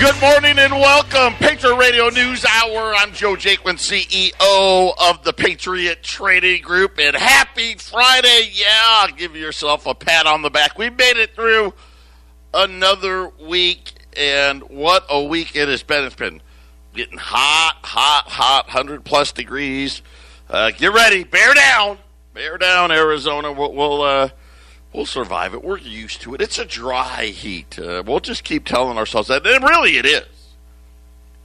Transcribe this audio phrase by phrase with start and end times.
[0.00, 1.34] Good morning and welcome.
[1.34, 2.94] Patriot Radio News Hour.
[2.96, 6.98] I'm Joe Jaquin, CEO of the Patriot Trading Group.
[6.98, 8.50] And happy Friday.
[8.50, 10.78] Yeah, give yourself a pat on the back.
[10.78, 11.74] We made it through
[12.54, 16.04] another week, and what a week it has been.
[16.04, 16.40] It's been
[16.94, 20.00] getting hot, hot, hot, 100 plus degrees.
[20.48, 21.24] Uh, get ready.
[21.24, 21.98] Bear down.
[22.32, 23.52] Bear down, Arizona.
[23.52, 24.30] We'll, we'll uh,
[24.92, 25.62] We'll survive it.
[25.62, 26.40] We're used to it.
[26.40, 27.78] It's a dry heat.
[27.78, 29.46] Uh, we'll just keep telling ourselves that.
[29.46, 30.26] And really, it is.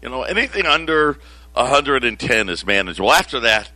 [0.01, 1.19] You know, anything under
[1.53, 3.11] 110 is manageable.
[3.11, 3.71] After that,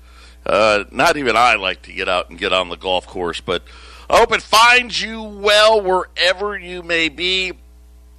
[0.45, 3.41] uh, not even I like to get out and get on the golf course.
[3.41, 3.63] But
[4.09, 7.53] I hope it finds you well wherever you may be.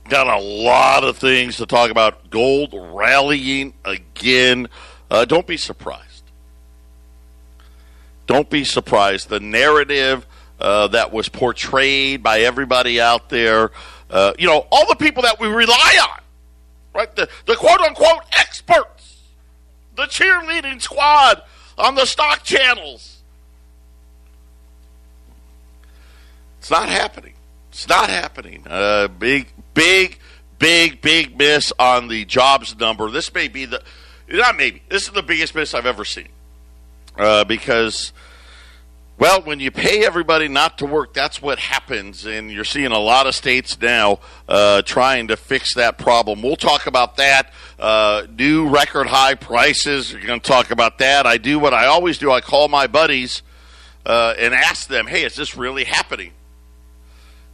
[0.08, 2.30] Got a lot of things to talk about.
[2.30, 4.68] Gold rallying again.
[5.10, 6.22] Uh, don't be surprised.
[8.26, 9.28] Don't be surprised.
[9.28, 10.26] The narrative
[10.60, 13.70] uh, that was portrayed by everybody out there.
[14.10, 16.20] Uh, you know, all the people that we rely on,
[16.94, 17.14] right?
[17.14, 19.18] The, the quote unquote experts,
[19.96, 21.42] the cheerleading squad
[21.78, 23.22] on the stock channels.
[26.58, 27.34] It's not happening.
[27.70, 28.64] It's not happening.
[28.68, 30.18] Uh, big, big,
[30.58, 33.10] big, big miss on the jobs number.
[33.10, 33.82] This may be the,
[34.28, 36.28] not maybe, this is the biggest miss I've ever seen.
[37.16, 38.12] Uh, because
[39.20, 42.98] well, when you pay everybody not to work, that's what happens, and you're seeing a
[42.98, 44.18] lot of states now
[44.48, 46.40] uh, trying to fix that problem.
[46.40, 47.52] We'll talk about that.
[47.78, 50.14] Uh, new record high prices.
[50.14, 51.26] We're going to talk about that.
[51.26, 52.32] I do what I always do.
[52.32, 53.42] I call my buddies
[54.06, 56.32] uh, and ask them, "Hey, is this really happening?"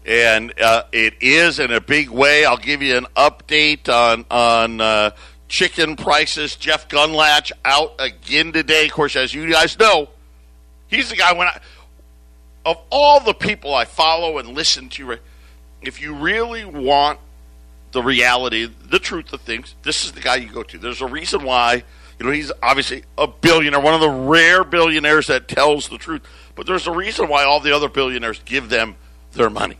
[0.07, 2.45] And uh, it is in a big way.
[2.45, 5.11] I'll give you an update on on uh,
[5.49, 6.55] chicken prices.
[6.55, 8.85] Jeff Gundlach out again today.
[8.85, 10.11] Of course, as you guys know
[10.89, 11.61] He's the guy when I,
[12.65, 15.19] of all the people I follow and listen to,
[15.83, 17.19] if you really want
[17.93, 20.79] the reality, the truth of things, this is the guy you go to.
[20.79, 21.85] There's a reason why,
[22.19, 26.23] you know, he's obviously a billionaire, one of the rare billionaires that tells the truth.
[26.55, 28.97] But there's a reason why all the other billionaires give them
[29.33, 29.77] their money.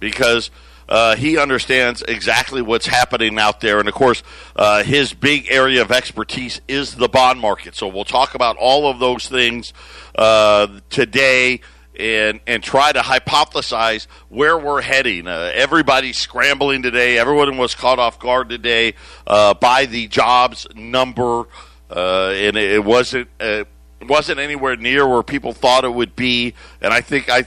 [0.00, 0.50] Because
[0.88, 3.78] uh, he understands exactly what's happening out there.
[3.78, 4.22] And of course,
[4.56, 7.74] uh, his big area of expertise is the bond market.
[7.74, 9.72] So we'll talk about all of those things
[10.14, 11.60] uh, today
[11.98, 15.26] and and try to hypothesize where we're heading.
[15.26, 17.18] Uh, everybody's scrambling today.
[17.18, 18.94] Everyone was caught off guard today
[19.26, 21.44] uh, by the jobs number,
[21.90, 23.28] uh, and it, it wasn't.
[23.40, 23.66] It
[24.00, 27.44] wasn't anywhere near where people thought it would be, and I think I,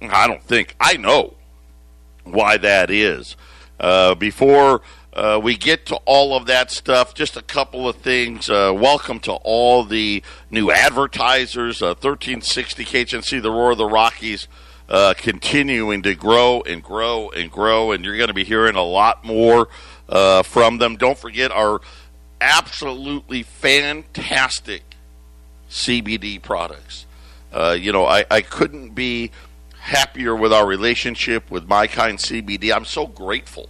[0.00, 1.34] I don't think I know
[2.32, 3.36] why that is.
[3.80, 8.50] Uh, before uh, we get to all of that stuff, just a couple of things.
[8.50, 11.80] Uh, welcome to all the new advertisers.
[11.80, 14.48] 1360 uh, KHNC, the Roar of the Rockies,
[14.88, 18.84] uh, continuing to grow and grow and grow, and you're going to be hearing a
[18.84, 19.68] lot more
[20.08, 20.96] uh, from them.
[20.96, 21.80] Don't forget our
[22.40, 24.82] absolutely fantastic
[25.70, 27.06] CBD products.
[27.76, 29.30] you know, I, I couldn't be
[29.88, 32.74] happier with our relationship with My Kind CBD.
[32.74, 33.68] I'm so grateful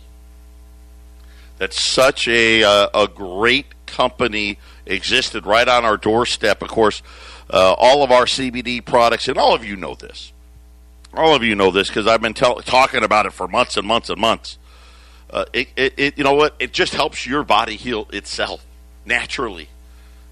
[1.59, 6.61] that such a uh, a great company existed right on our doorstep.
[6.61, 7.03] Of course,
[7.51, 10.33] uh, all of our CBD products, and all of you know this.
[11.15, 13.87] All of you know this because I've been tell- talking about it for months and
[13.87, 14.59] months and months.
[15.31, 16.55] Uh, it, it, it, you know what?
[16.59, 18.65] It just helps your body heal itself
[19.05, 19.69] naturally.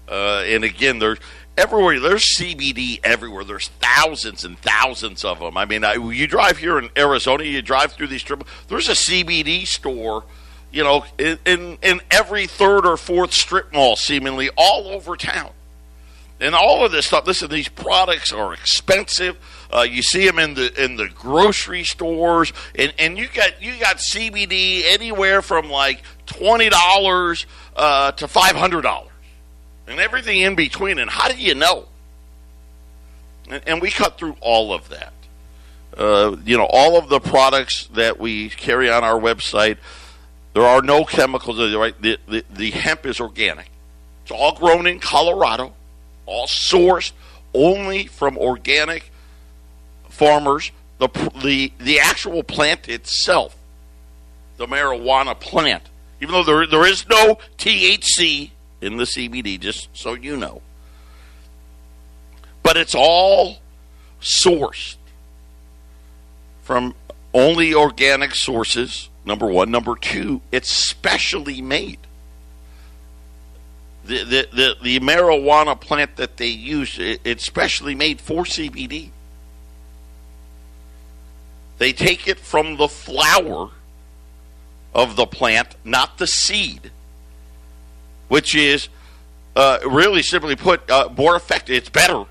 [0.07, 1.19] Uh, and again, there's
[1.57, 1.99] everywhere.
[1.99, 3.43] There's CBD everywhere.
[3.43, 5.57] There's thousands and thousands of them.
[5.57, 8.43] I mean, I, you drive here in Arizona, you drive through these strip.
[8.67, 10.23] There's a CBD store,
[10.71, 15.51] you know, in, in, in every third or fourth strip mall, seemingly all over town.
[16.39, 17.25] And all of this stuff.
[17.25, 19.37] Listen, these products are expensive.
[19.73, 23.73] Uh, you see them in the in the grocery stores, and, and you got you
[23.79, 29.06] got CBD anywhere from like twenty dollars uh, to five hundred dollars
[29.87, 30.99] and everything in between.
[30.99, 31.85] And how do you know?
[33.49, 35.13] And, and we cut through all of that.
[35.97, 39.77] Uh, you know, all of the products that we carry on our website,
[40.53, 41.57] there are no chemicals.
[41.73, 43.69] Right, the, the, the hemp is organic.
[44.23, 45.73] It's all grown in Colorado,
[46.25, 47.13] all sourced
[47.53, 49.11] only from organic
[50.09, 50.71] farmers.
[50.99, 51.09] The
[51.41, 53.55] the the actual plant itself,
[54.57, 55.83] the marijuana plant,
[56.21, 58.49] even though there there is no THC
[58.81, 60.61] in the CBD, just so you know.
[62.63, 63.57] But it's all
[64.21, 64.95] sourced
[66.63, 66.95] from
[67.33, 69.71] only organic sources, number one.
[69.71, 71.99] Number two, it's specially made.
[74.05, 79.11] The, the, the, the marijuana plant that they use, it, it's specially made for CBD.
[81.77, 83.69] They take it from the flower
[84.93, 86.91] of the plant, not the seed,
[88.27, 88.89] which is
[89.55, 91.75] uh, really simply put uh, more effective.
[91.75, 92.25] It's better.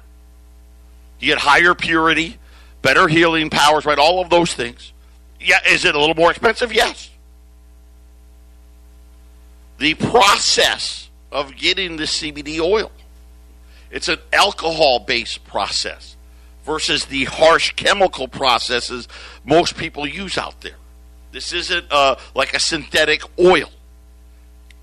[1.19, 2.39] You get higher purity,
[2.83, 3.99] better healing powers, right?
[3.99, 4.93] All of those things.
[5.41, 6.73] Yeah, is it a little more expensive?
[6.73, 7.11] Yes.
[9.79, 12.91] The process of getting the CBD oil.
[13.91, 16.17] It's an alcohol based process
[16.65, 19.07] versus the harsh chemical processes
[19.45, 20.77] most people use out there.
[21.33, 23.71] This isn't uh, like a synthetic oil.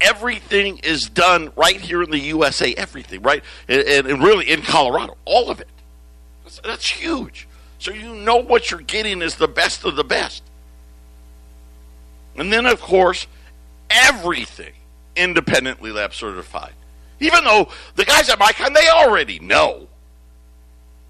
[0.01, 3.43] Everything is done right here in the USA, everything, right?
[3.67, 5.69] And, and really in Colorado, all of it.
[6.43, 7.47] That's, that's huge.
[7.79, 10.43] So you know what you're getting is the best of the best.
[12.35, 13.27] And then, of course,
[13.89, 14.73] everything
[15.15, 16.73] independently lab certified.
[17.19, 19.87] Even though the guys at My Kind, they already know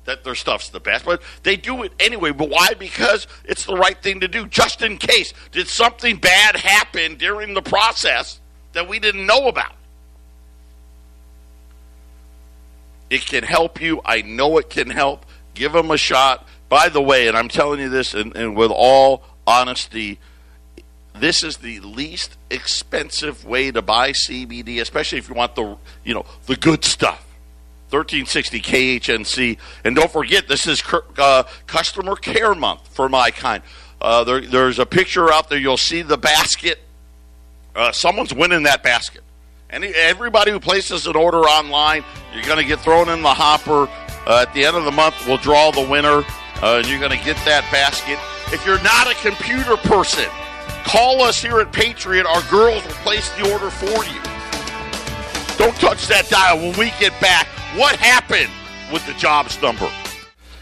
[0.06, 2.32] that their stuff's the best, but they do it anyway.
[2.32, 2.74] But why?
[2.78, 5.34] Because it's the right thing to do, just in case.
[5.52, 8.40] Did something bad happen during the process
[8.74, 9.74] that we didn't know about?
[13.10, 14.02] It can help you.
[14.04, 15.26] I know it can help.
[15.54, 16.48] Give them a shot.
[16.68, 20.18] By the way, and I'm telling you this, and, and with all honesty,
[21.16, 26.14] this is the least expensive way to buy CBD, especially if you want the you
[26.14, 27.20] know the good stuff.
[27.92, 30.82] 1360 KHNC, and don't forget this is
[31.20, 33.62] uh, customer care month for my kind.
[34.02, 35.60] Uh, there, there's a picture out there.
[35.60, 36.80] You'll see the basket.
[37.76, 39.22] Uh, someone's winning that basket.
[39.70, 42.04] And everybody who places an order online,
[42.34, 43.90] you're going to get thrown in the hopper.
[44.28, 46.24] Uh, at the end of the month, we'll draw the winner,
[46.62, 48.20] uh, and you're going to get that basket.
[48.54, 50.30] If you're not a computer person,
[50.84, 52.26] Call us here at Patriot.
[52.26, 54.22] Our girls will place the order for you.
[55.58, 56.58] Don't touch that dial.
[56.58, 57.48] When we get back,
[57.78, 58.52] what happened
[58.92, 59.90] with the jobs number?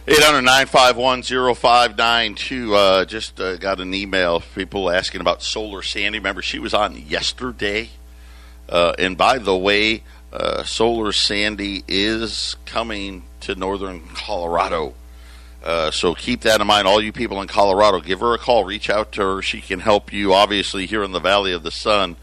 [0.07, 2.75] 800-951-0592.
[2.75, 4.42] Uh, just uh, got an email.
[4.56, 6.19] People asking about Solar Sandy.
[6.19, 7.89] Remember, she was on yesterday.
[8.68, 10.03] Uh, and by the way,
[10.33, 14.95] uh, Solar Sandy is coming to northern Colorado
[15.63, 16.88] uh, so keep that in mind.
[16.88, 18.65] All you people in Colorado, give her a call.
[18.65, 19.42] Reach out to her.
[19.42, 20.33] She can help you.
[20.33, 22.15] Obviously, here in the Valley of the Sun,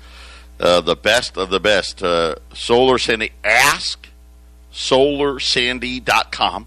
[0.59, 2.03] uh, the best of the best.
[2.03, 3.31] Uh, Solar Sandy.
[3.45, 4.09] Ask
[4.73, 6.67] solarsandy.com.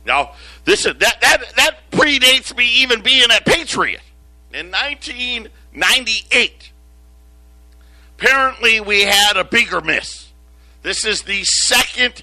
[0.06, 0.34] Now,
[0.64, 4.02] this is that that that predates me even being a Patriot.
[4.54, 6.72] In 1998,
[8.20, 10.32] apparently we had a bigger miss.
[10.84, 12.22] This is the second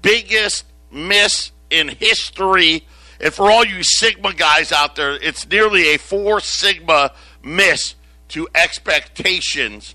[0.00, 2.86] biggest miss in history
[3.20, 7.94] and for all you Sigma guys out there, it's nearly a four Sigma miss
[8.28, 9.94] to expectations.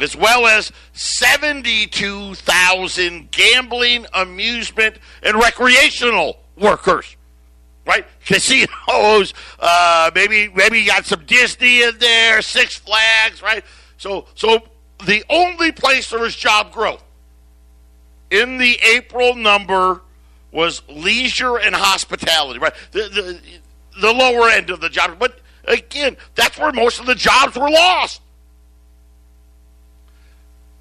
[0.02, 7.18] as well as 72,000 gambling, amusement, and recreational workers.
[7.86, 9.34] Right, casinos.
[9.60, 13.42] Uh, maybe maybe you got some Disney in there, Six Flags.
[13.42, 13.64] Right,
[13.98, 14.62] so so
[15.06, 17.04] the only place there was job growth
[18.30, 20.02] in the April number
[20.52, 22.60] was leisure and hospitality.
[22.60, 23.40] Right, the, the
[24.00, 25.18] the lower end of the job.
[25.20, 28.22] But again, that's where most of the jobs were lost.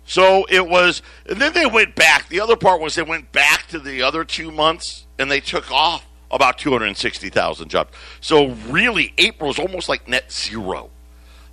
[0.09, 2.31] So it was, and then they went back.
[2.31, 5.71] The other part was they went back to the other two months and they took
[5.71, 7.93] off about 260,000 jobs.
[8.23, 10.89] So really, April is almost like net zero.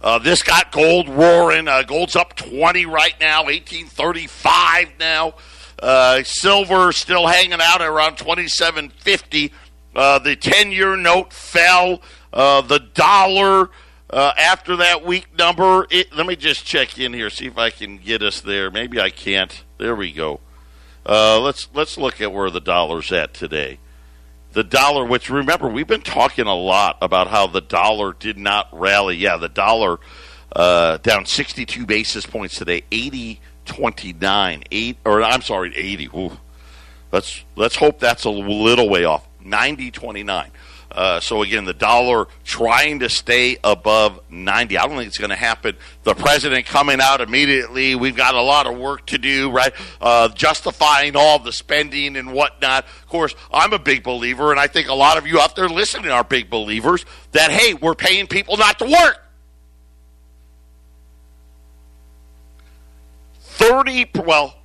[0.01, 1.67] Uh, this got gold roaring.
[1.67, 5.33] Uh, gold's up 20 right now, 1835 now.
[5.77, 9.51] Uh, silver still hanging out around 2750.
[9.93, 12.01] Uh, the 10 year note fell.
[12.31, 13.69] Uh, the dollar
[14.09, 17.69] uh, after that week number, it, let me just check in here, see if I
[17.69, 18.69] can get us there.
[18.69, 19.63] Maybe I can't.
[19.77, 20.39] There we go.
[21.05, 23.79] Uh, let's let's look at where the dollar's at today.
[24.53, 28.69] The dollar, which remember we've been talking a lot about how the dollar did not
[28.71, 29.17] rally.
[29.17, 29.99] Yeah, the dollar
[30.55, 36.09] uh, down 62 basis points today, 80 29, eight or I'm sorry, 80.
[36.15, 36.37] Ooh.
[37.11, 39.27] Let's let's hope that's a little way off.
[39.43, 40.51] 90 29.
[40.91, 44.77] Uh, so again, the dollar trying to stay above 90.
[44.77, 45.75] I don't think it's going to happen.
[46.03, 47.95] The president coming out immediately.
[47.95, 49.73] We've got a lot of work to do, right?
[49.99, 52.85] Uh, justifying all the spending and whatnot.
[52.85, 55.69] Of course, I'm a big believer, and I think a lot of you out there
[55.69, 59.21] listening are big believers that hey, we're paying people not to work.
[63.39, 64.55] 30, well,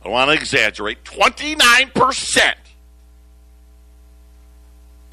[0.00, 2.54] I don't want to exaggerate, 29%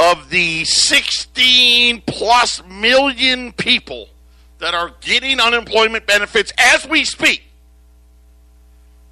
[0.02, 4.10] of the 16 plus million people
[4.58, 7.44] that are getting unemployment benefits as we speak.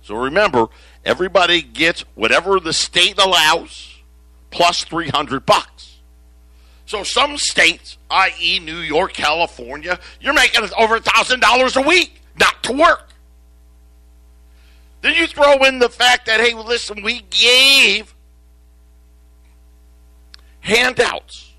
[0.01, 0.67] So remember,
[1.05, 3.98] everybody gets whatever the state allows
[4.50, 6.00] plus 300 bucks.
[6.88, 12.74] So some states, i.e., New York, California, you're making over $1,000 a week not to
[12.74, 13.10] work.
[15.01, 18.15] Then you throw in the fact that, hey, listen, we gave
[20.69, 21.53] handouts.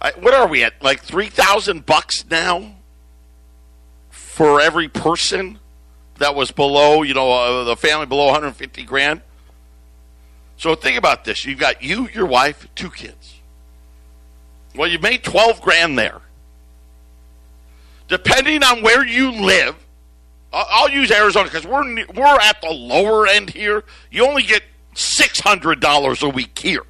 [0.00, 0.82] I, what are we at?
[0.82, 2.76] Like three thousand bucks now
[4.10, 5.58] for every person
[6.18, 9.20] that was below, you know, uh, the family below 150 grand.
[10.56, 13.36] So think about this: you've got you, your wife, two kids.
[14.74, 16.20] Well, you made 12 grand there.
[18.06, 19.76] Depending on where you live,
[20.52, 23.84] I'll use Arizona because we're we're at the lower end here.
[24.10, 24.62] You only get
[24.94, 26.84] six hundred dollars a week here.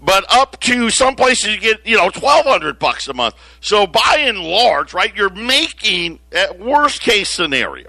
[0.00, 3.34] But up to some places you get you know 1200 bucks a month.
[3.60, 7.88] So by and large right you're making at worst case scenario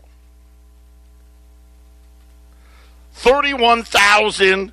[3.13, 4.72] 31000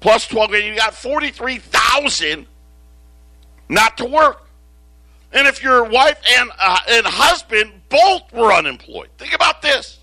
[0.00, 2.46] plus 12 you got 43000
[3.70, 4.46] not to work.
[5.30, 9.97] And if your wife and uh, and husband both were unemployed think about this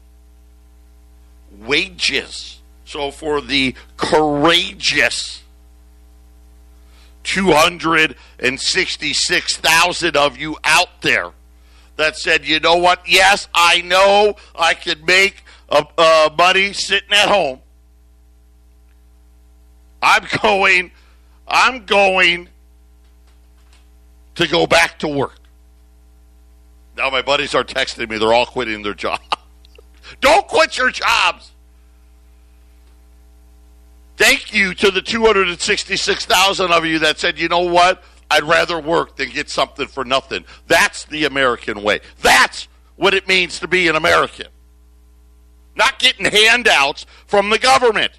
[1.59, 2.59] Wages.
[2.85, 5.43] So for the courageous
[7.23, 11.31] 266,000 of you out there
[11.95, 13.01] that said, you know what?
[13.07, 17.59] Yes, I know I could make a, a money sitting at home.
[20.01, 20.91] I'm going,
[21.47, 22.49] I'm going
[24.35, 25.39] to go back to work.
[26.95, 29.19] Now my buddies are texting me; they're all quitting their job.
[30.21, 31.51] Don't quit your jobs.
[34.17, 38.01] Thank you to the 266,000 of you that said, you know what?
[38.31, 40.45] I'd rather work than get something for nothing.
[40.67, 41.99] That's the American way.
[42.21, 44.47] That's what it means to be an American.
[45.75, 48.13] Not getting handouts from the government.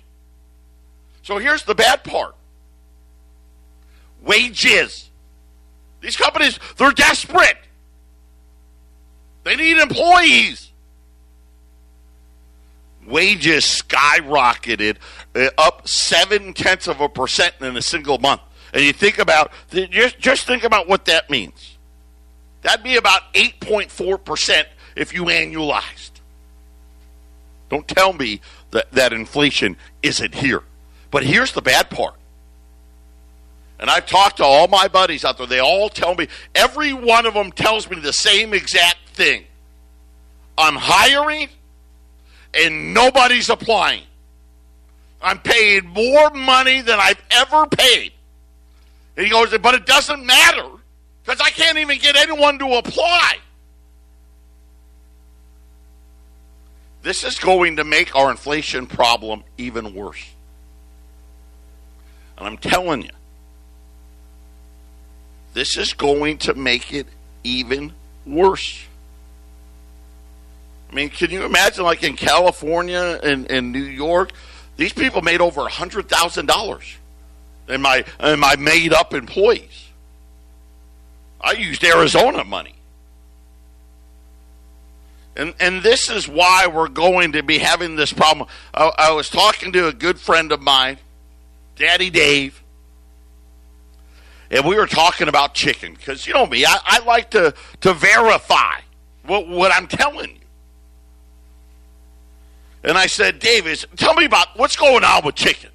[1.23, 2.35] So here's the bad part
[4.23, 5.11] wages.
[6.01, 7.57] These companies, they're desperate.
[9.47, 10.73] They need employees
[13.07, 14.97] wages skyrocketed
[15.37, 18.41] uh, up seven tenths of a percent in a single month.
[18.75, 21.79] And you think about just just think about what that means.
[22.63, 26.11] That'd be about eight point four percent if you annualized.
[27.71, 28.41] Don't tell me
[28.73, 30.65] that, that inflation isn't here.
[31.13, 32.15] But here's the bad part.
[33.79, 35.47] And I've talked to all my buddies out there.
[35.47, 39.45] They all tell me, every one of them tells me the same exact thing.
[40.57, 41.49] I'm hiring
[42.55, 44.03] and nobody's applying.
[45.21, 48.13] I'm paying more money than I've ever paid.
[49.17, 50.69] And he goes, but it doesn't matter
[51.25, 53.39] because I can't even get anyone to apply.
[57.03, 60.25] This is going to make our inflation problem even worse.
[62.37, 63.11] And I'm telling you,
[65.55, 67.07] this is going to make it
[67.43, 67.93] even
[68.27, 68.85] worse.
[70.91, 74.33] I mean, can you imagine, like in California and, in New York,
[74.77, 76.97] these people made over a hundred thousand dollars,
[77.69, 79.89] and my and my made up employees.
[81.41, 82.75] I used Arizona money.
[85.37, 88.49] And, and this is why we're going to be having this problem.
[88.73, 90.97] I, I was talking to a good friend of mine,
[91.77, 92.63] Daddy Dave,
[94.51, 97.93] and we were talking about chicken because you know me, I, I like to to
[97.93, 98.81] verify
[99.25, 100.36] what, what I'm telling.
[102.87, 105.71] And I said, Davis, tell me about what's going on with chicken.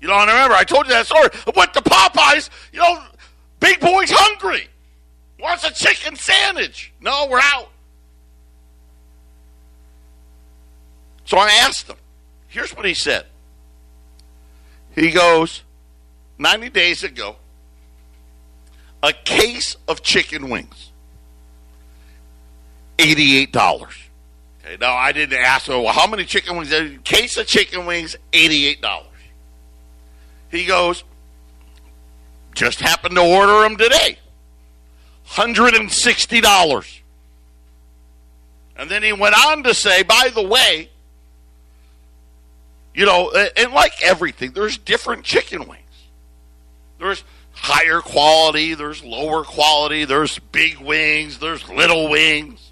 [0.00, 1.28] You know, I remember I told you that story.
[1.46, 3.02] I went to Popeyes, you know,
[3.58, 4.68] big boy's hungry.
[5.40, 6.92] Wants a chicken sandwich.
[7.00, 7.70] No, we're out.
[11.24, 11.96] So I asked him.
[12.46, 13.26] Here's what he said.
[14.94, 15.64] He goes,
[16.38, 17.34] 90 days ago,
[19.02, 20.92] a case of chicken wings,
[22.98, 24.07] $88.
[24.68, 26.72] Okay, no, I didn't ask him, well, how many chicken wings?
[26.72, 29.02] A case of chicken wings, $88.
[30.50, 31.04] He goes,
[32.54, 34.18] just happened to order them today.
[35.26, 37.00] $160.
[38.76, 40.90] And then he went on to say, by the way,
[42.94, 45.82] you know, and like everything, there's different chicken wings.
[46.98, 52.67] There's higher quality, there's lower quality, there's big wings, there's little wings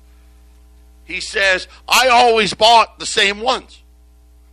[1.06, 3.82] he says, I always bought the same ones,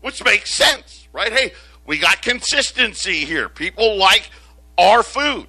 [0.02, 1.34] which makes sense, right?
[1.34, 1.54] Hey,
[1.86, 3.50] we got consistency here.
[3.50, 4.30] People like
[4.78, 5.48] our food.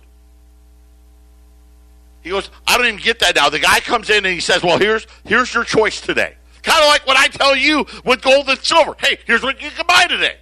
[2.23, 3.51] He goes, I don't even get that now.
[3.51, 6.37] The guy comes in and he says, Well, here's here's your choice today.
[6.63, 8.97] Kind of like what I tell you with gold and silver.
[8.99, 10.39] Hey, here's what you can buy today.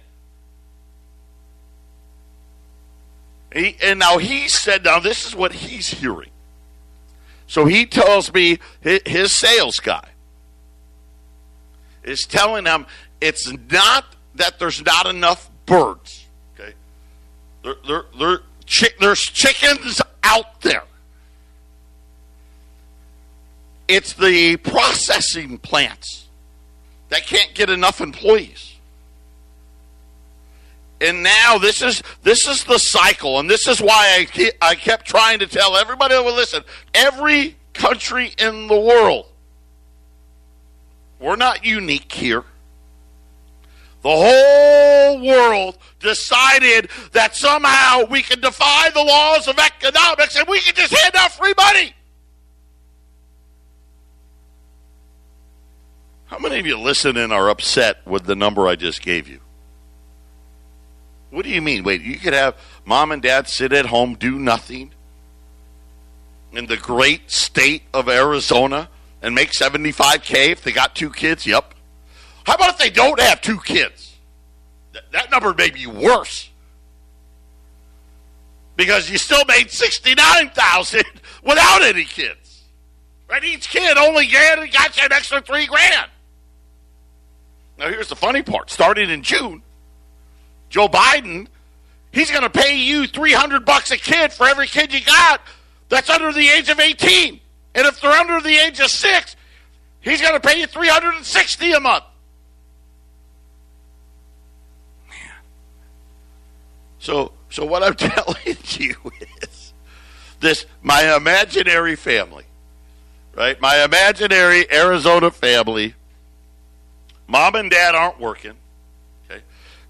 [3.53, 6.31] He, and now he said, now this is what he's hearing.
[7.45, 10.12] So he tells me his sales guy
[12.03, 12.85] is telling them
[13.21, 16.25] it's not that there's not enough birds.
[16.59, 16.73] Okay,
[17.63, 20.83] there, there, there, chi- there's chickens out there.
[23.87, 26.27] It's the processing plants
[27.09, 28.75] that can't get enough employees.
[31.01, 34.75] And now this is this is the cycle, and this is why I keep, I
[34.75, 36.63] kept trying to tell everybody that would listen.
[36.93, 39.27] Every country in the world
[41.23, 42.43] we're not unique here.
[44.01, 50.59] The whole world decided that somehow we can defy the laws of economics and we
[50.59, 51.93] can just hand out free money.
[56.25, 59.39] How many of you listen and are upset with the number I just gave you?
[61.29, 61.85] What do you mean?
[61.85, 64.91] Wait, you could have mom and dad sit at home, do nothing
[66.51, 68.89] in the great state of Arizona
[69.23, 71.47] and make 75K if they got two kids?
[71.47, 71.73] Yep.
[72.45, 74.15] How about if they don't have two kids?
[74.91, 76.49] Th- that number may be worse.
[78.75, 81.03] Because you still made 69,000
[81.43, 82.63] without any kids.
[83.29, 83.43] Right?
[83.43, 86.11] Each kid only got, you an extra three grand.
[87.79, 88.69] Now here's the funny part.
[88.69, 89.63] Starting in June,
[90.69, 91.47] Joe Biden,
[92.11, 95.41] he's going to pay you 300 bucks a kid for every kid you got
[95.89, 97.39] that's under the age of 18.
[97.75, 99.35] And if they're under the age of six,
[100.01, 102.03] he's going to pay you 360 a month.
[105.09, 105.17] Man.
[106.99, 108.95] So, so what I'm telling you
[109.41, 109.73] is
[110.39, 112.45] this my imaginary family,
[113.35, 113.59] right?
[113.59, 115.95] My imaginary Arizona family.
[117.27, 118.53] Mom and dad aren't working.
[119.25, 119.41] Okay.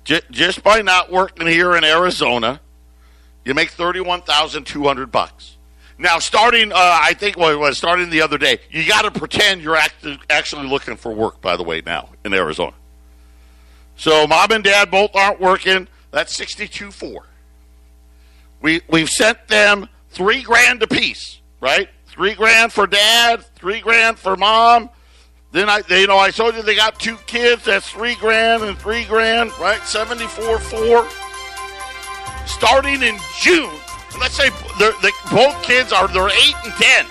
[0.06, 2.62] J- just by not working here in Arizona,
[3.44, 5.53] you make 31,200 bucks.
[5.98, 9.62] Now, starting, uh, I think what was starting the other day, you got to pretend
[9.62, 11.40] you're act- actually looking for work.
[11.40, 12.74] By the way, now in Arizona,
[13.96, 15.88] so mom and dad both aren't working.
[16.12, 17.26] That's sixty-two four.
[18.62, 21.90] We we've sent them three grand apiece, right?
[22.08, 24.90] Three grand for dad, three grand for mom.
[25.52, 27.66] Then I, you know, I told you they got two kids.
[27.66, 29.84] That's three grand and three grand, right?
[29.84, 31.08] Seventy-four four.
[32.46, 33.70] Starting in June,
[34.20, 34.50] let's say
[34.80, 34.92] they,
[35.32, 37.08] both kids are they're eight and ten.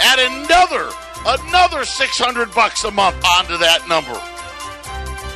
[0.00, 0.90] Add another
[1.26, 4.14] another six hundred bucks a month onto that number.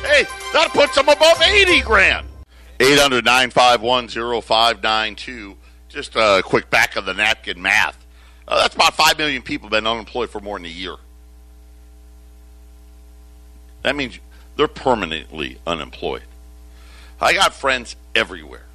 [0.07, 2.25] Hey, that puts them above eighty grand.
[2.79, 5.57] 800 592
[5.89, 8.05] Just a quick back of the napkin math.
[8.47, 10.93] Uh, that's about 5 million people been unemployed for more than a year.
[13.81, 14.19] That means
[14.55, 16.21] they're permanently unemployed.
[17.19, 18.66] I got friends everywhere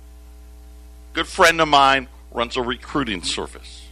[1.12, 3.86] good friend of mine runs a recruiting service.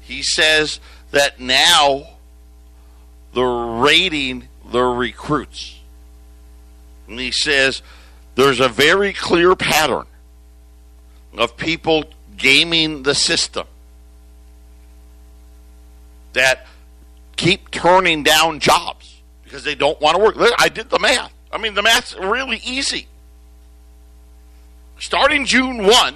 [0.00, 2.08] He says that now
[3.34, 5.78] they're rating their recruits.
[7.08, 7.82] And he says
[8.34, 10.06] there's a very clear pattern
[11.36, 12.04] of people
[12.36, 13.66] gaming the system
[16.32, 16.66] that
[17.36, 20.36] keep turning down jobs because they don't want to work.
[20.58, 21.32] I did the math.
[21.52, 23.08] I mean, the math's really easy
[25.00, 26.14] starting June 1,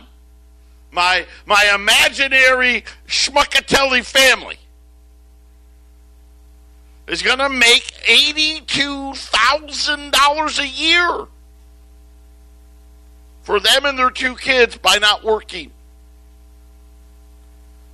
[0.92, 4.58] my, my imaginary Schmuckatelli family
[7.08, 11.26] is going to make $82,000 a year
[13.42, 15.72] for them and their two kids by not working.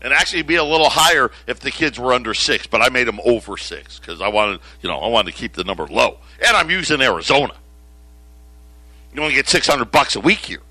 [0.02, 3.06] And actually be a little higher if the kids were under six, but I made
[3.06, 6.18] them over six because I wanted, you know, I wanted to keep the number low.
[6.46, 7.54] And I'm using Arizona.
[9.14, 10.62] You only get 600 bucks a week here.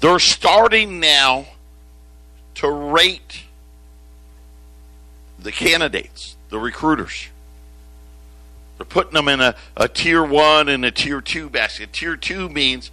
[0.00, 1.46] They're starting now
[2.56, 3.42] to rate
[5.38, 7.28] the candidates, the recruiters.
[8.76, 11.92] They're putting them in a, a tier one and a tier two basket.
[11.92, 12.90] Tier two means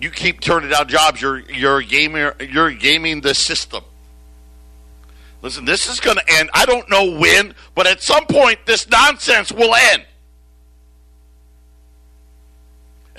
[0.00, 3.84] you keep turning down jobs, you're you're gaming you're gaming the system.
[5.42, 6.50] Listen, this is going to end.
[6.52, 10.04] I don't know when, but at some point, this nonsense will end.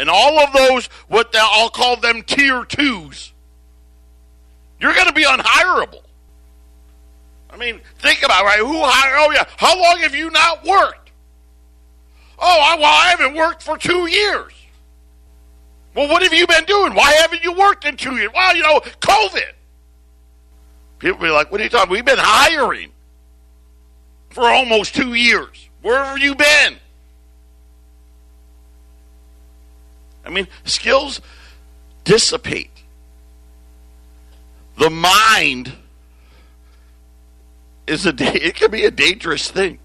[0.01, 3.33] And all of those, what I'll call them tier twos,
[4.79, 6.01] you're going to be unhireable.
[7.51, 8.59] I mean, think about it, right?
[8.59, 9.15] Who hired?
[9.19, 11.11] Oh yeah, how long have you not worked?
[12.39, 14.53] Oh, I, well, I haven't worked for two years.
[15.93, 16.95] Well, what have you been doing?
[16.95, 18.31] Why haven't you worked in two years?
[18.33, 19.51] Well, you know, COVID.
[20.97, 21.91] People be like, "What are you talking?
[21.91, 22.91] We've been hiring
[24.31, 25.69] for almost two years.
[25.83, 26.80] Where have you been?"
[30.25, 31.21] I mean, skills
[32.03, 32.69] dissipate.
[34.77, 35.73] The mind
[37.87, 39.79] is a it can be a dangerous thing.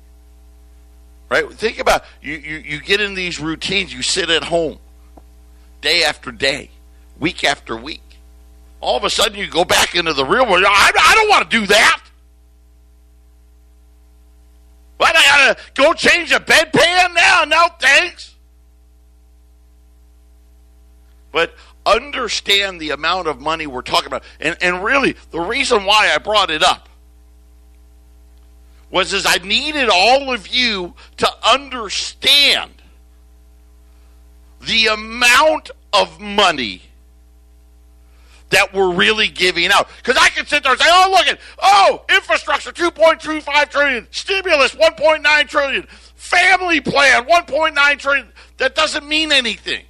[1.28, 1.50] Right?
[1.52, 4.78] Think about you, you you get in these routines, you sit at home
[5.80, 6.70] day after day,
[7.18, 8.02] week after week.
[8.80, 10.64] All of a sudden you go back into the real world.
[10.66, 12.02] I, I don't want to do that.
[14.98, 17.44] What I gotta go change a bedpan now?
[17.44, 18.35] No thanks.
[21.36, 24.24] But understand the amount of money we're talking about.
[24.40, 26.88] And, and really, the reason why I brought it up
[28.90, 32.70] was is I needed all of you to understand
[34.62, 36.80] the amount of money
[38.48, 39.90] that we're really giving out.
[39.98, 44.74] Because I can sit there and say, oh, look at, oh, infrastructure, 2.25 trillion, stimulus,
[44.74, 48.32] 1.9 trillion, family plan, 1.9 trillion.
[48.56, 49.84] That doesn't mean anything.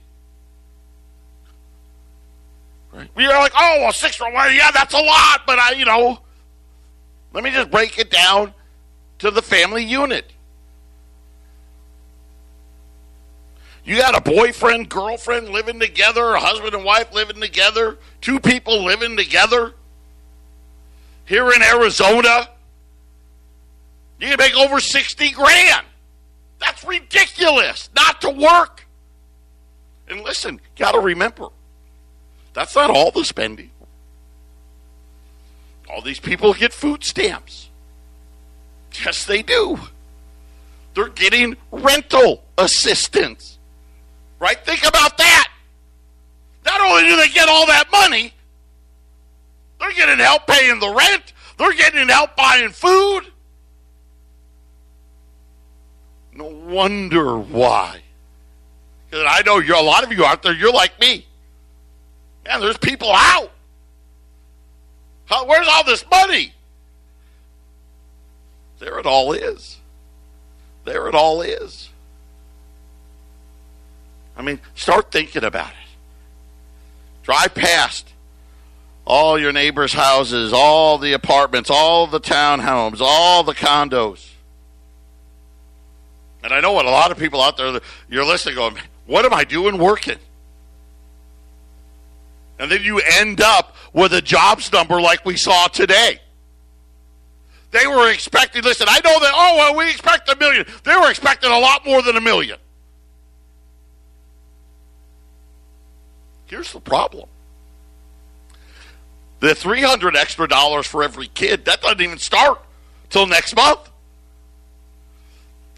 [2.96, 3.10] Right?
[3.16, 4.54] You're like, oh, well, six for one.
[4.54, 6.18] Yeah, that's a lot, but I, you know,
[7.32, 8.54] let me just break it down
[9.18, 10.32] to the family unit.
[13.84, 18.84] You got a boyfriend, girlfriend living together, a husband and wife living together, two people
[18.84, 19.74] living together
[21.26, 22.48] here in Arizona.
[24.18, 25.86] You can make over 60 grand.
[26.58, 28.88] That's ridiculous not to work.
[30.08, 31.48] And listen, got to remember,
[32.56, 33.70] that's not all the spending.
[35.90, 37.68] all these people get food stamps.
[39.04, 39.78] Yes, they do.
[40.94, 43.58] They're getting rental assistance.
[44.38, 44.58] Right?
[44.64, 45.48] Think about that.
[46.64, 48.32] Not only do they get all that money,
[49.78, 53.24] they're getting help paying the rent, they're getting help buying food.
[56.32, 58.00] No wonder why.
[59.10, 61.26] Because I know you're a lot of you out there, you're like me.
[62.46, 63.50] Man, there's people out.
[65.26, 66.52] How, where's all this money?
[68.78, 69.78] There it all is.
[70.84, 71.88] There it all is.
[74.36, 75.76] I mean, start thinking about it.
[77.22, 78.08] Drive past
[79.04, 84.30] all your neighbors' houses, all the apartments, all the townhomes, all the condos.
[86.44, 89.32] And I know what a lot of people out there, you're listening going, what am
[89.32, 90.18] I doing working?
[92.58, 96.20] And then you end up with a jobs number like we saw today.
[97.70, 100.64] They were expecting, listen, I know that, oh, well, we expect a million.
[100.84, 102.58] They were expecting a lot more than a million.
[106.46, 107.28] Here's the problem
[109.40, 112.62] the 300 extra dollars for every kid, that doesn't even start
[113.10, 113.90] till next month.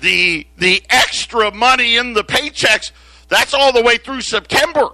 [0.00, 2.92] The, the extra money in the paychecks,
[3.26, 4.90] that's all the way through September.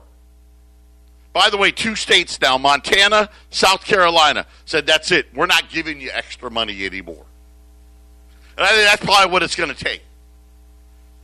[1.34, 5.26] By the way, two states now, Montana, South Carolina, said that's it.
[5.34, 7.26] We're not giving you extra money anymore.
[8.56, 10.02] And I think that's probably what it's going to take.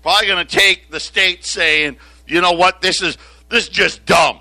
[0.03, 1.97] Probably going to take the state saying,
[2.27, 3.17] you know what, this is
[3.49, 4.41] this is just dumb.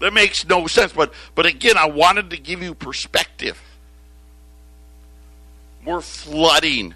[0.00, 0.92] That makes no sense.
[0.92, 3.62] But but again, I wanted to give you perspective.
[5.86, 6.94] We're flooding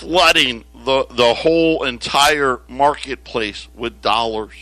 [0.00, 4.54] flooding the, the whole entire marketplace with dollars.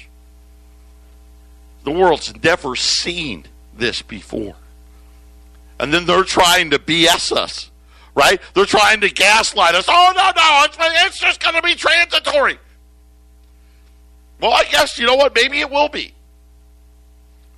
[1.84, 4.56] The world's never seen this before.
[5.78, 7.70] And then they're trying to BS us,
[8.16, 8.40] right?
[8.54, 9.84] They're trying to gaslight us.
[9.88, 12.58] Oh, no, no, it's, it's just going to be transitory.
[14.40, 15.36] Well, I guess, you know what?
[15.36, 16.14] Maybe it will be.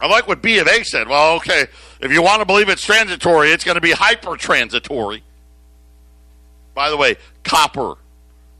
[0.02, 1.08] I like what B of A said.
[1.08, 1.66] Well, okay,
[2.00, 5.22] if you want to believe it's transitory, it's going to be hyper transitory.
[6.74, 7.94] By the way, copper,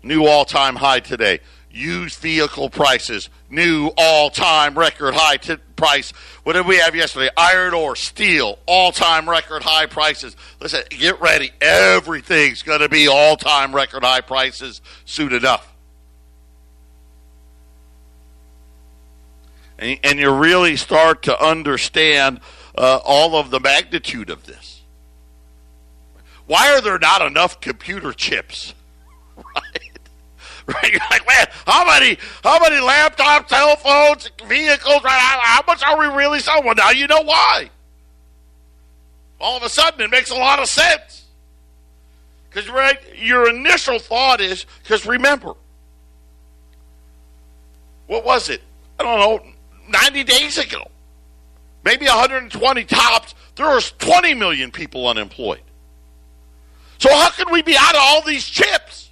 [0.02, 1.40] new all time high today.
[1.72, 6.10] Used vehicle prices, new all time record high t- price.
[6.42, 7.30] What did we have yesterday?
[7.36, 10.36] Iron ore, steel, all time record high prices.
[10.60, 11.52] Listen, get ready.
[11.60, 15.72] Everything's going to be all time record high prices soon enough.
[19.78, 22.40] And, and you really start to understand
[22.76, 24.69] uh, all of the magnitude of this.
[26.50, 28.74] Why are there not enough computer chips?
[30.66, 30.74] Right?
[30.82, 30.92] Right?
[30.92, 35.18] You're like, man, how many how many laptops, telephones, vehicles, right?
[35.18, 36.64] How, how much are we really selling?
[36.64, 37.70] Well, now you know why.
[39.40, 41.24] All of a sudden it makes a lot of sense.
[42.48, 45.54] Because right, your initial thought is because remember,
[48.08, 48.60] what was it?
[48.98, 49.52] I don't know,
[49.88, 50.82] 90 days ago,
[51.84, 55.62] maybe 120 tops, there was 20 million people unemployed.
[57.00, 59.10] So how can we be out of all these chips?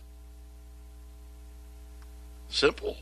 [2.51, 2.97] Simple.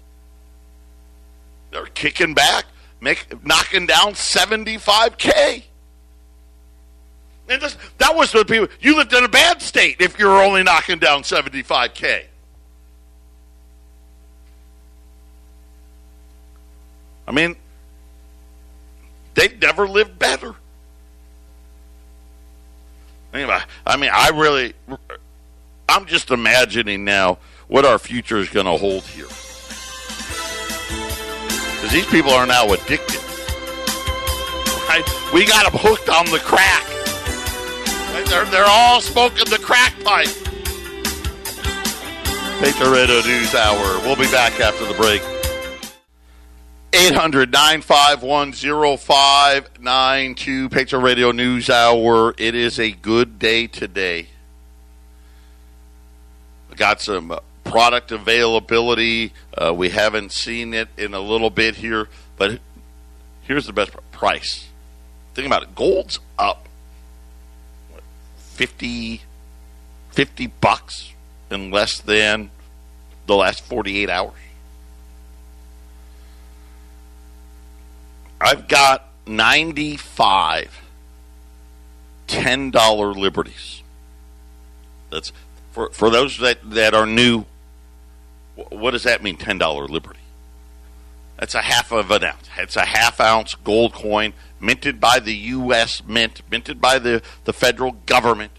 [1.73, 2.67] They're kicking back,
[3.01, 5.65] make knocking down 75k.
[7.49, 8.69] And this, that was the people.
[8.81, 12.25] You lived in a bad state if you were only knocking down 75k.
[17.27, 17.57] I mean,
[19.35, 20.55] they never lived better.
[23.37, 24.73] Anyway, I mean, I really,
[25.91, 27.37] I'm just imagining now
[27.69, 29.27] what our future is going to hold here.
[31.75, 33.21] Because these people are now addicted.
[34.89, 35.05] Right?
[35.35, 36.89] We got them hooked on the crack.
[38.15, 38.25] Right?
[38.27, 40.29] They're, they're all smoking the crack pipe.
[42.63, 44.01] Patriot Radio News Hour.
[44.01, 45.21] We'll be back after the break.
[46.99, 52.35] 800 951 0592, Patriot Radio News Hour.
[52.39, 54.29] It is a good day today.
[56.71, 59.35] We got some uh, product availability.
[59.57, 62.61] Uh, we haven't seen it in a little bit here, but
[63.43, 64.67] here's the best price.
[65.35, 66.67] Think about it gold's up
[67.91, 68.03] what,
[68.39, 69.21] 50,
[70.13, 71.13] 50 bucks
[71.51, 72.51] in less than
[73.27, 74.33] the last 48 hours.
[78.41, 80.83] I've got 95
[82.29, 83.83] $10 liberties.
[85.11, 85.33] That's
[85.73, 87.45] for, for those that, that are new.
[88.55, 90.21] What does that mean, $10 liberty?
[91.39, 92.49] That's a half of an ounce.
[92.57, 96.03] It's a half ounce gold coin minted by the U.S.
[96.07, 98.53] Mint, minted by the, the federal government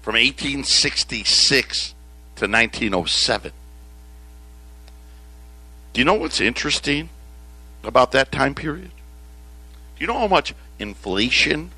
[0.00, 1.94] from 1866
[2.36, 3.52] to 1907.
[5.92, 7.10] Do you know what's interesting
[7.88, 8.90] about that time period?
[9.96, 11.70] Do you know how much inflation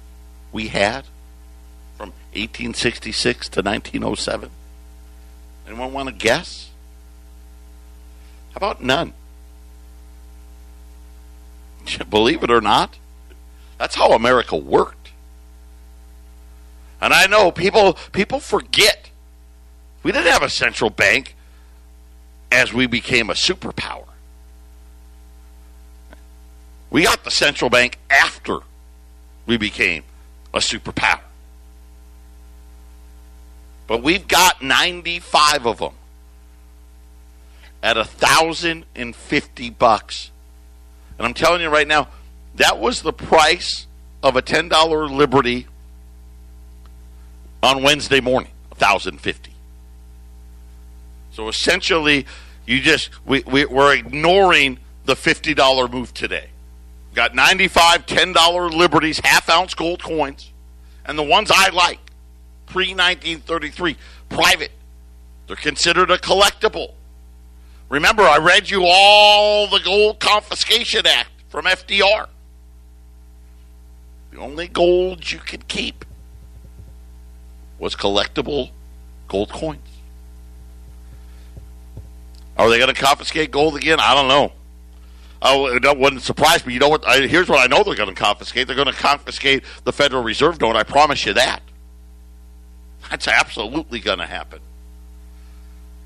[0.53, 1.07] we had
[1.97, 4.51] from 1866 to 1907?
[5.67, 6.71] Anyone want to guess?
[8.51, 9.15] How about none?
[12.11, 12.97] Believe it or not,
[13.79, 15.13] that's how America worked.
[17.01, 19.09] And I know people people forget
[20.03, 21.35] we didn't have a central bank
[22.53, 24.10] as we became a superpower.
[26.91, 28.59] We got the central bank after
[29.47, 30.03] we became
[30.53, 31.21] a superpower.
[33.87, 35.93] But we've got 95 of them
[37.83, 40.31] at a thousand and fifty bucks.
[41.19, 42.09] And I'm telling you right now,
[42.57, 43.87] that was the price
[44.23, 45.67] of a ten dollar Liberty
[47.63, 49.53] on Wednesday morning, a thousand fifty.
[51.33, 52.27] So essentially,
[52.67, 56.49] you just we, we we're ignoring the fifty dollar move today.
[57.15, 60.53] Got 95 $10 Liberties, half ounce gold coins,
[61.05, 61.99] and the ones I like,
[62.67, 63.97] pre 1933,
[64.29, 64.71] private.
[65.47, 66.93] They're considered a collectible.
[67.89, 72.29] Remember, I read you all the Gold Confiscation Act from FDR.
[74.31, 76.05] The only gold you could keep
[77.81, 78.71] was collectible
[79.27, 79.81] gold coins.
[82.57, 83.99] Are they going to confiscate gold again?
[83.99, 84.53] I don't know.
[85.43, 86.75] Oh, that wouldn't surprise me.
[86.75, 87.07] You know what?
[87.07, 88.67] I, here's what I know they're going to confiscate.
[88.67, 90.77] They're going to confiscate the Federal Reserve note.
[90.77, 91.63] I promise you that.
[93.09, 94.61] That's absolutely going to happen.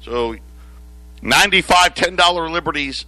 [0.02, 0.36] So
[1.20, 3.06] 95 $10 liberties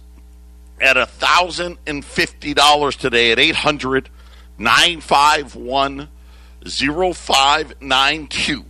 [0.81, 4.09] at $1,050 today at 800
[4.57, 6.09] 951
[6.65, 8.65] 0592.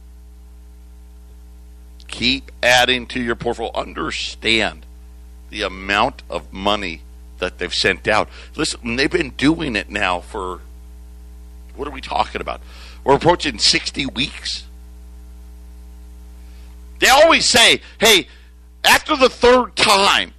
[2.07, 3.71] Keep adding to your portfolio.
[3.73, 4.85] Understand
[5.49, 7.01] the amount of money
[7.39, 8.29] that they've sent out.
[8.55, 10.61] Listen, they've been doing it now for
[11.75, 12.61] what are we talking about?
[13.03, 14.65] We're approaching 60 weeks.
[16.99, 18.27] They always say, hey,
[18.83, 20.33] after the third time,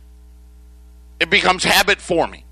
[1.20, 2.42] it becomes habit forming.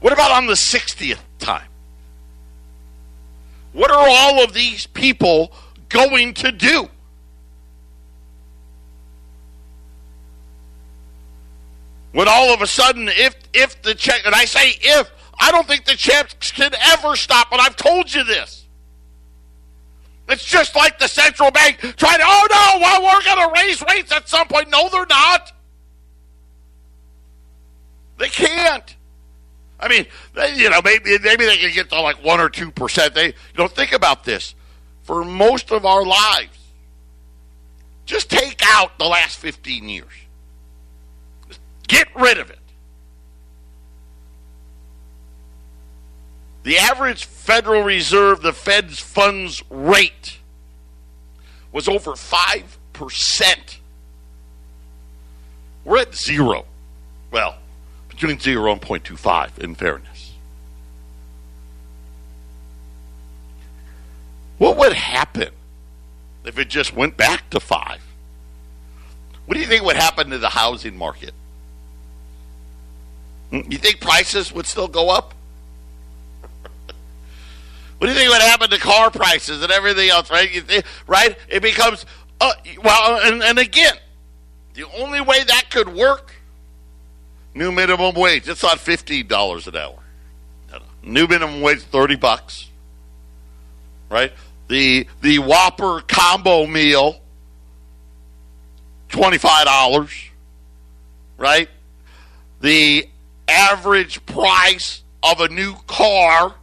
[0.00, 1.68] What about on the 60th time?
[3.72, 5.52] What are all of these people
[5.88, 6.88] going to do?
[12.12, 15.66] When all of a sudden, if if the check, and I say if, I don't
[15.66, 18.64] think the checks can ever stop, and I've told you this.
[20.28, 23.82] It's just like the central bank trying to, oh no, well, we're going to raise
[23.82, 24.70] rates at some point.
[24.70, 25.52] No, they're not.
[28.18, 28.96] They can't.
[29.80, 32.70] I mean, they, you know, maybe maybe they can get to like one or two
[32.70, 33.14] percent.
[33.14, 34.54] They, you know, think about this.
[35.02, 36.58] For most of our lives,
[38.04, 40.12] just take out the last fifteen years.
[41.88, 42.58] Get rid of it.
[46.62, 50.38] The average Federal Reserve, the Fed's funds rate,
[51.72, 53.76] was over 5%.
[55.84, 56.66] We're at zero.
[57.30, 57.56] Well,
[58.08, 60.34] between 0 and 0.25, in fairness.
[64.58, 65.50] What would happen
[66.44, 68.00] if it just went back to 5?
[69.46, 71.32] What do you think would happen to the housing market?
[73.50, 73.60] Hmm?
[73.70, 75.34] You think prices would still go up?
[77.98, 80.84] What do you think would happen to car prices and everything else, right?
[81.08, 81.36] Right?
[81.48, 82.06] It becomes,
[82.40, 83.94] uh, well, and, and again,
[84.74, 86.32] the only way that could work,
[87.54, 88.48] new minimum wage.
[88.48, 89.98] It's not $15 an hour.
[91.02, 92.68] New minimum wage, 30 bucks.
[94.08, 94.32] Right?
[94.68, 97.20] The, the Whopper combo meal,
[99.08, 100.30] $25.
[101.36, 101.68] Right?
[102.60, 103.08] The
[103.48, 106.54] average price of a new car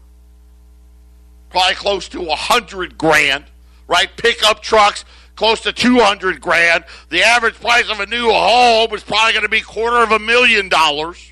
[1.50, 3.46] probably close to a hundred grand,
[3.88, 4.10] right?
[4.18, 5.06] Pickup trucks
[5.36, 6.84] close to two hundred grand.
[7.10, 10.20] The average price of a new home is probably going to be quarter of a
[10.20, 11.32] million dollars.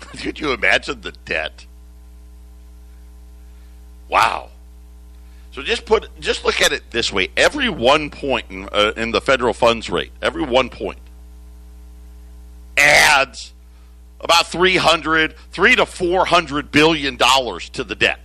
[0.00, 1.66] Could you imagine the debt?
[4.08, 4.50] Wow.
[5.54, 9.12] So just put, just look at it this way: every one point in, uh, in
[9.12, 10.98] the federal funds rate, every one point
[12.76, 13.52] adds
[14.20, 18.18] about 300, 3 to 400 billion dollars to the debt.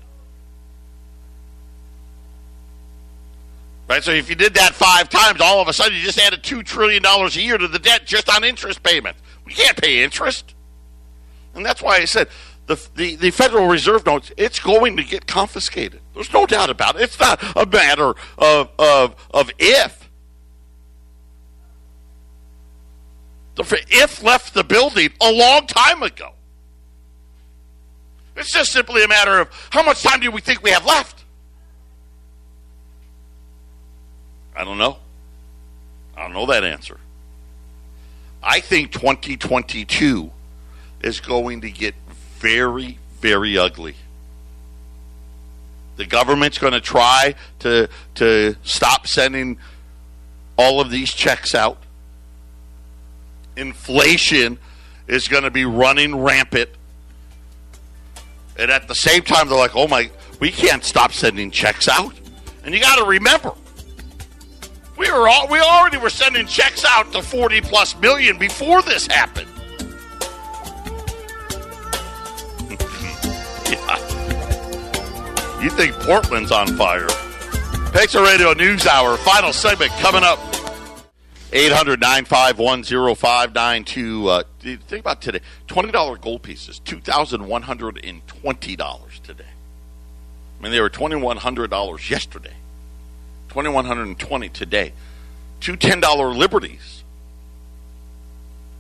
[3.88, 4.04] Right?
[4.04, 6.66] So if you did that five times, all of a sudden you just added $2
[6.66, 9.20] trillion a year to the debt just on interest payments.
[9.46, 10.56] We can't pay interest.
[11.54, 12.30] And that's why I said
[12.66, 16.02] the, the, the Federal Reserve notes, it's going to get confiscated.
[16.20, 17.04] There's no doubt about it.
[17.04, 20.10] It's not a matter of, of, of if.
[23.56, 26.34] The if left the building a long time ago.
[28.36, 31.24] It's just simply a matter of how much time do we think we have left?
[34.58, 34.98] I don't know.
[36.18, 36.98] I don't know that answer.
[38.44, 40.30] I think 2022
[41.00, 41.96] is going to get
[42.40, 43.96] very, very ugly.
[46.00, 49.58] The government's going to try to to stop sending
[50.58, 51.78] all of these checks out.
[53.58, 54.60] Inflation
[55.10, 56.70] is going to be running rampant.
[58.58, 62.14] And at the same time, they're like, oh my, we can't stop sending checks out.
[62.64, 63.52] And you got to remember,
[64.98, 69.06] we were all, we already were sending checks out to 40 plus million before this
[69.06, 69.50] happened.
[75.62, 77.08] You think Portland's on fire.
[77.92, 80.40] Pacer Radio News Hour, final segment coming up.
[81.52, 82.84] 800 951
[83.16, 84.30] 0592.
[84.30, 89.44] Uh, think about today $20 gold pieces, $2,120 today.
[90.60, 92.54] I mean, they were $2,100 yesterday.
[93.50, 94.94] 2,120 today.
[95.60, 97.04] Two $10 liberties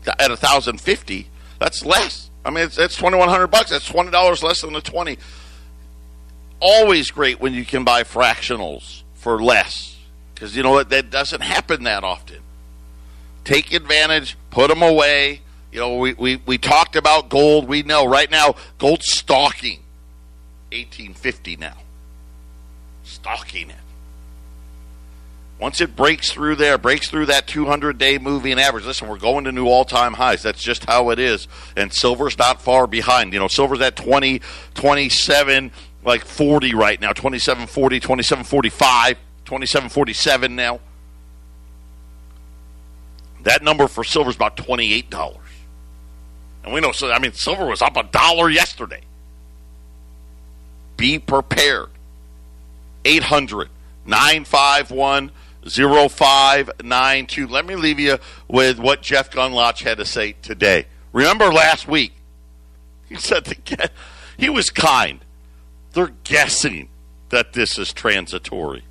[0.08, 1.28] at 1050
[1.60, 2.30] that's less.
[2.44, 3.70] I mean, it's, it's 2100 bucks.
[3.70, 5.18] That's $20 less than the 20
[6.60, 9.98] Always great when you can buy fractionals for less.
[10.34, 10.90] Because you know what?
[10.90, 12.40] That doesn't happen that often.
[13.44, 15.42] Take advantage, put them away.
[15.72, 17.68] You know, we, we, we talked about gold.
[17.68, 19.80] We know right now gold stalking
[20.72, 21.78] 1850 now.
[23.04, 23.76] Stalking it.
[25.60, 29.44] Once it breaks through there, breaks through that 200 day moving average, listen, we're going
[29.44, 30.42] to new all time highs.
[30.42, 31.50] That's just how it is.
[31.76, 33.34] And silver's not far behind.
[33.34, 34.42] You know, silver's at 20,
[34.76, 35.72] 27,
[36.10, 40.80] like 40 right now 27, 40, 27, 45, 27, 47 now.
[43.44, 45.38] That number for silver is about $28.
[46.64, 49.02] And we know, so I mean, silver was up a dollar yesterday.
[50.98, 51.90] Be prepared.
[53.06, 53.70] 800
[54.06, 55.32] 951
[55.64, 57.48] 0592.
[57.48, 60.88] Let me leave you with what Jeff Gundlach had to say today.
[61.14, 62.14] Remember last week?
[63.08, 63.90] He said the,
[64.38, 65.24] he was kind.
[65.94, 66.90] They're guessing
[67.30, 68.84] that this is transitory.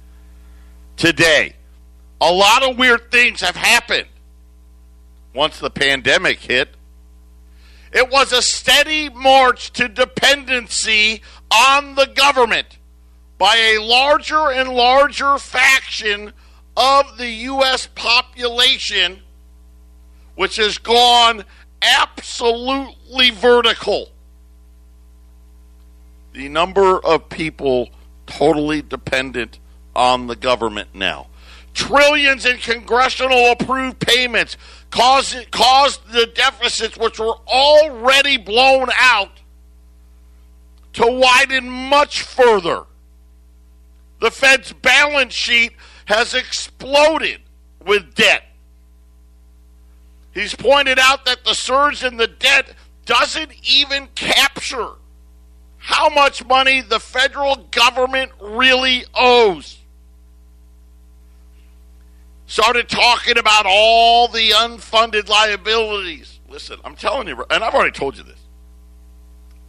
[0.96, 1.54] Today,
[2.20, 4.08] a lot of weird things have happened
[5.34, 6.70] once the pandemic hit.
[7.92, 12.78] It was a steady march to dependency on the government
[13.38, 16.32] by a larger and larger faction
[16.76, 17.88] of the U.S.
[17.94, 19.20] population,
[20.34, 21.44] which has gone
[21.80, 24.10] absolutely vertical.
[26.32, 27.90] The number of people
[28.26, 29.58] totally dependent
[29.96, 31.26] on the government now.
[31.74, 34.56] Trillions in congressional approved payments
[34.90, 39.40] caused, caused the deficits, which were already blown out,
[40.94, 42.84] to widen much further.
[44.20, 45.72] The Fed's balance sheet
[46.06, 47.40] has exploded
[47.84, 48.44] with debt.
[50.32, 52.72] He's pointed out that the surge in the debt
[53.06, 54.90] doesn't even capture
[55.88, 59.78] how much money the federal government really owes.
[62.46, 66.40] Started talking about all the unfunded liabilities.
[66.46, 68.38] Listen, I'm telling you, and I've already told you this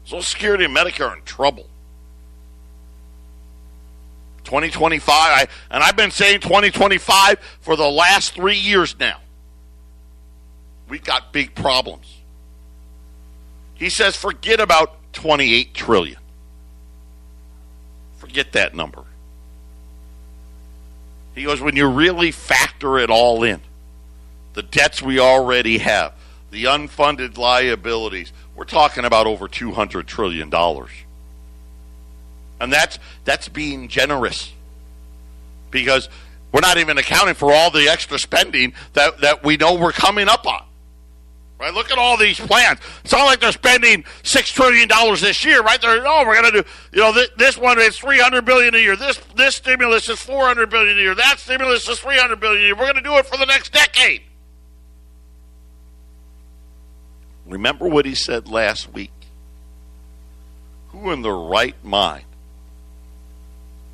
[0.04, 1.68] Social Security and Medicare are in trouble.
[4.44, 9.22] 2025, I, and I've been saying 2025 for the last three years now.
[10.90, 12.14] We've got big problems.
[13.76, 16.20] He says, forget about 28 trillion.
[18.18, 19.04] Forget that number.
[21.36, 23.62] He goes, when you really factor it all in,
[24.54, 26.14] the debts we already have,
[26.52, 30.54] the unfunded liabilities, we're talking about over $200 trillion.
[32.60, 34.52] And that's that's being generous.
[35.72, 36.10] Because
[36.52, 40.28] we're not even accounting for all the extra spending that, that we know we're coming
[40.28, 40.64] up on.
[41.60, 41.74] Right?
[41.74, 42.80] Look at all these plans.
[43.04, 45.80] It's not like they're spending six trillion dollars this year, right?
[45.82, 48.74] They're oh, we're going to do you know this, this one is three hundred billion
[48.76, 48.96] a year.
[48.96, 51.16] This this stimulus is four hundred billion a year.
[51.16, 52.76] That stimulus is three hundred billion a year.
[52.76, 54.22] We're going to do it for the next decade.
[57.46, 59.12] Remember what he said last week.
[60.90, 62.26] Who in the right mind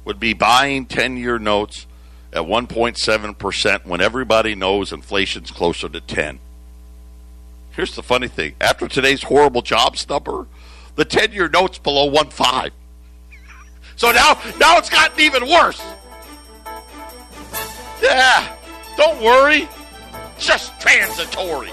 [0.04, 1.88] would be buying 10 year notes
[2.32, 6.40] at 1.7% when everybody knows inflation's closer to 10.
[7.76, 8.56] Here's the funny thing.
[8.62, 10.48] After today's horrible jobs number,
[10.96, 12.72] the 10-year note's below 1.5.
[13.98, 15.82] So now now it's gotten even worse.
[18.02, 18.56] Yeah.
[18.98, 19.70] Don't worry.
[20.38, 21.72] Just transitory.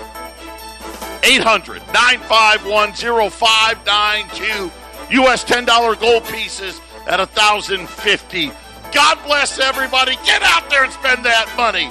[1.25, 2.93] 800 951
[3.31, 4.71] 0592.
[5.17, 5.45] U.S.
[5.45, 8.53] $10 gold pieces at 1050
[8.93, 10.17] God bless everybody.
[10.25, 11.89] Get out there and spend that money.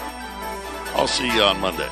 [0.96, 1.90] I'll see you on Monday.